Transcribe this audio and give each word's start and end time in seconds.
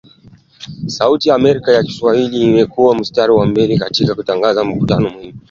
Sauti 0.87 1.29
ya 1.29 1.35
Amerika 1.35 1.71
ya 1.71 1.83
kiswahili 1.83 2.41
imekua 2.41 2.95
mstari 2.95 3.31
wa 3.31 3.45
mbele 3.45 3.77
katika 3.77 4.15
kutangaza 4.15 4.63
matukio 4.63 4.99
muhimu 4.99 5.11
ya 5.15 5.19
dunia 5.21 5.33